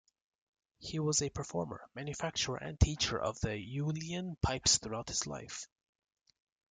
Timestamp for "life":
5.27-5.67